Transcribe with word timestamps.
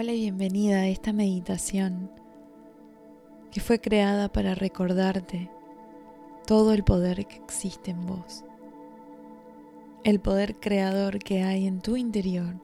Hola 0.00 0.12
bienvenida 0.12 0.82
a 0.82 0.86
esta 0.86 1.12
meditación 1.12 2.08
que 3.50 3.58
fue 3.58 3.80
creada 3.80 4.28
para 4.28 4.54
recordarte 4.54 5.50
todo 6.46 6.72
el 6.72 6.84
poder 6.84 7.26
que 7.26 7.34
existe 7.38 7.90
en 7.90 8.06
vos, 8.06 8.44
el 10.04 10.20
poder 10.20 10.60
creador 10.60 11.18
que 11.18 11.42
hay 11.42 11.66
en 11.66 11.80
tu 11.80 11.96
interior, 11.96 12.60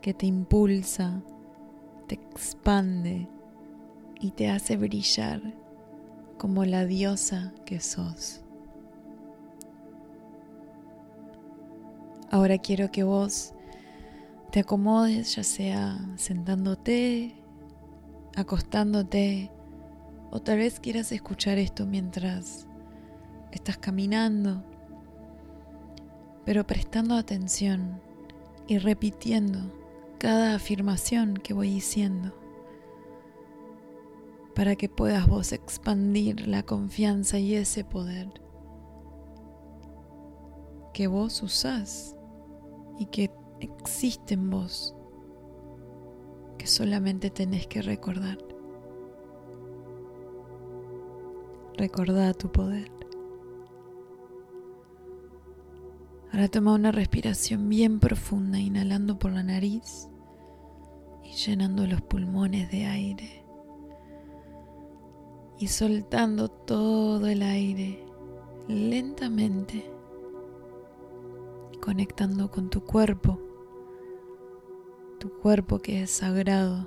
que 0.00 0.14
te 0.14 0.26
impulsa, 0.26 1.20
te 2.06 2.14
expande 2.14 3.26
y 4.20 4.30
te 4.30 4.50
hace 4.50 4.76
brillar 4.76 5.42
como 6.36 6.64
la 6.64 6.84
diosa 6.84 7.52
que 7.64 7.80
sos. 7.80 8.44
Ahora 12.30 12.56
quiero 12.58 12.92
que 12.92 13.02
vos 13.02 13.52
te 14.50 14.60
acomodes, 14.60 15.36
ya 15.36 15.44
sea 15.44 15.98
sentándote, 16.16 17.34
acostándote, 18.36 19.50
o 20.30 20.40
tal 20.40 20.58
vez 20.58 20.80
quieras 20.80 21.12
escuchar 21.12 21.58
esto 21.58 21.86
mientras 21.86 22.66
estás 23.52 23.78
caminando, 23.78 24.64
pero 26.44 26.66
prestando 26.66 27.14
atención 27.14 28.00
y 28.66 28.78
repitiendo 28.78 29.58
cada 30.18 30.54
afirmación 30.54 31.34
que 31.34 31.54
voy 31.54 31.70
diciendo 31.70 32.34
para 34.54 34.74
que 34.74 34.88
puedas 34.88 35.28
vos 35.28 35.52
expandir 35.52 36.48
la 36.48 36.64
confianza 36.64 37.38
y 37.38 37.54
ese 37.54 37.84
poder 37.84 38.28
que 40.92 41.06
vos 41.06 41.42
usás 41.44 42.16
y 42.98 43.06
que 43.06 43.30
existe 43.60 44.34
en 44.34 44.50
vos 44.50 44.94
que 46.58 46.66
solamente 46.66 47.30
tenés 47.30 47.66
que 47.66 47.82
recordar. 47.82 48.38
Recordá 51.76 52.34
tu 52.34 52.50
poder. 52.50 52.90
Ahora 56.32 56.48
toma 56.48 56.74
una 56.74 56.92
respiración 56.92 57.68
bien 57.68 58.00
profunda, 58.00 58.58
inhalando 58.58 59.18
por 59.18 59.32
la 59.32 59.42
nariz 59.42 60.08
y 61.22 61.32
llenando 61.32 61.86
los 61.86 62.02
pulmones 62.02 62.70
de 62.70 62.86
aire. 62.86 63.44
Y 65.58 65.68
soltando 65.68 66.48
todo 66.48 67.26
el 67.26 67.42
aire 67.42 68.04
lentamente, 68.68 69.90
conectando 71.80 72.50
con 72.50 72.68
tu 72.70 72.84
cuerpo 72.84 73.47
tu 75.18 75.30
cuerpo 75.40 75.80
que 75.80 76.02
es 76.02 76.10
sagrado. 76.10 76.86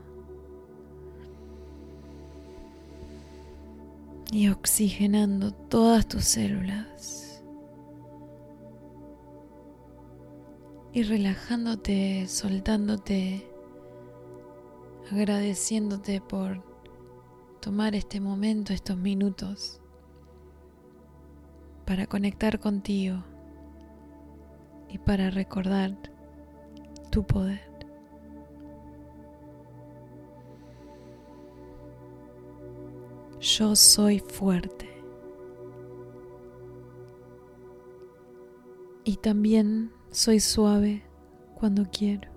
Y 4.32 4.48
oxigenando 4.48 5.54
todas 5.54 6.08
tus 6.08 6.23
células. 6.23 7.44
Y 10.94 11.04
relajándote, 11.04 12.28
soltándote, 12.28 13.48
agradeciéndote 15.12 16.22
por 16.22 16.64
tomar 17.62 17.95
este 17.95 18.20
momento, 18.20 18.73
estos 18.73 18.98
minutos, 18.98 19.82
para 21.86 22.08
conectar 22.08 22.60
contigo 22.60 23.23
y 24.90 24.98
para 24.98 25.30
recordar 25.30 25.98
tu 27.10 27.26
poder. 27.26 27.70
Yo 33.42 33.76
soy 33.76 34.20
fuerte. 34.20 34.88
Y 39.04 39.18
también 39.18 39.92
soy 40.12 40.40
suave 40.40 41.02
cuando 41.56 41.86
quiero. 41.92 42.30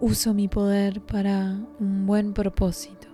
Uso 0.00 0.32
mi 0.32 0.48
poder 0.48 1.02
para 1.02 1.58
un 1.78 2.06
buen 2.06 2.32
propósito. 2.32 3.08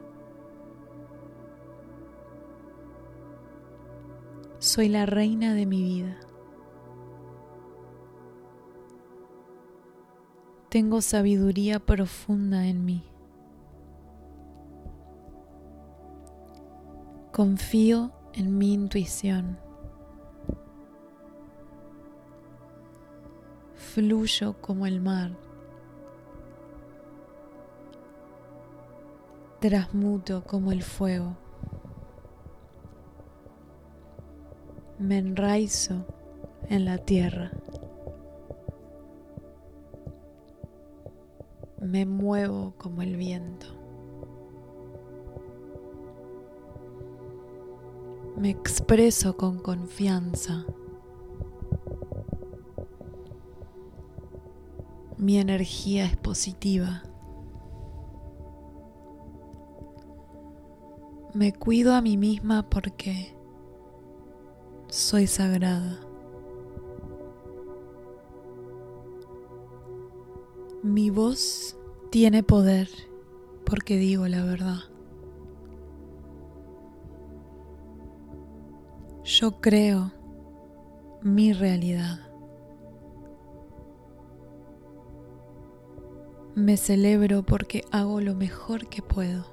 Soy 4.61 4.89
la 4.89 5.05
reina 5.05 5.53
de 5.53 5.67
mi 5.67 5.83
vida. 5.83 6.21
Tengo 10.69 11.01
sabiduría 11.01 11.81
profunda 11.81 12.69
en 12.69 12.85
mí. 12.85 13.11
Confío 17.41 18.13
en 18.35 18.59
mi 18.59 18.75
intuición. 18.75 19.59
Fluyo 23.77 24.61
como 24.61 24.85
el 24.85 25.01
mar. 25.01 25.39
Transmuto 29.59 30.45
como 30.45 30.71
el 30.71 30.83
fuego. 30.83 31.39
Me 34.99 35.17
enraizo 35.17 36.05
en 36.69 36.85
la 36.85 36.99
tierra. 36.99 37.53
Me 41.81 42.05
muevo 42.05 42.75
como 42.77 43.01
el 43.01 43.17
viento. 43.17 43.80
Me 48.41 48.49
expreso 48.49 49.37
con 49.37 49.59
confianza. 49.59 50.65
Mi 55.19 55.37
energía 55.37 56.07
es 56.07 56.17
positiva. 56.17 57.03
Me 61.35 61.53
cuido 61.53 61.93
a 61.95 62.01
mí 62.01 62.17
misma 62.17 62.63
porque 62.71 63.37
soy 64.89 65.27
sagrada. 65.27 66.01
Mi 70.83 71.11
voz 71.11 71.77
tiene 72.09 72.43
poder 72.43 72.89
porque 73.67 73.99
digo 73.99 74.27
la 74.29 74.43
verdad. 74.43 74.90
Yo 79.31 79.61
creo 79.61 80.11
mi 81.23 81.53
realidad. 81.53 82.19
Me 86.57 86.77
celebro 86.77 87.45
porque 87.45 87.85
hago 87.93 88.21
lo 88.21 88.35
mejor 88.35 88.89
que 88.89 89.03
puedo. 89.03 89.45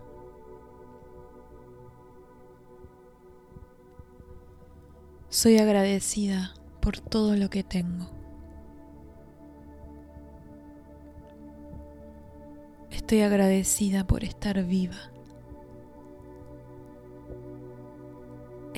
Soy 5.29 5.59
agradecida 5.59 6.55
por 6.81 6.99
todo 6.99 7.35
lo 7.35 7.51
que 7.51 7.63
tengo. 7.63 8.09
Estoy 12.89 13.21
agradecida 13.21 14.07
por 14.07 14.23
estar 14.23 14.63
viva. 14.63 15.11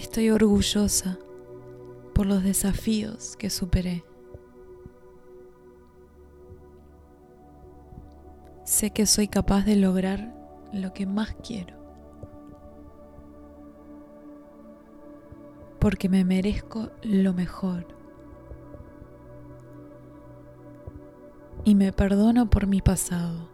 Estoy 0.10 0.32
orgullosa 0.32 1.20
por 2.16 2.26
los 2.26 2.44
desafíos 2.44 3.38
que 3.38 3.52
superé. 3.52 4.04
Sé 8.64 8.90
que 8.90 9.06
soy 9.06 9.28
capaz 9.28 9.66
de 9.66 9.76
lograr 9.76 10.34
lo 10.74 10.94
que 10.94 11.06
más 11.06 11.36
quiero. 11.48 11.78
Porque 15.78 16.10
me 16.10 16.26
merezco 16.26 16.90
lo 17.04 17.36
mejor. 17.36 17.86
Y 21.66 21.76
me 21.76 21.94
perdono 21.94 22.50
por 22.50 22.66
mi 22.66 22.82
pasado. 22.82 23.48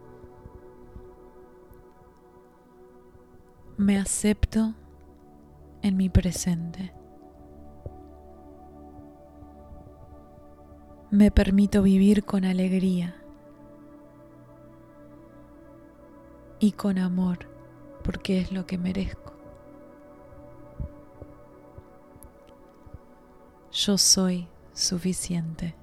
Me 3.76 3.98
acepto 3.98 4.72
en 5.86 5.96
mi 5.96 6.08
presente. 6.08 6.92
Me 11.12 11.30
permito 11.30 11.80
vivir 11.82 12.24
con 12.24 12.44
alegría 12.44 13.14
y 16.58 16.72
con 16.72 16.98
amor 16.98 17.38
porque 18.02 18.40
es 18.40 18.50
lo 18.50 18.66
que 18.66 18.78
merezco. 18.78 19.32
Yo 23.70 23.96
soy 23.96 24.48
suficiente. 24.72 25.76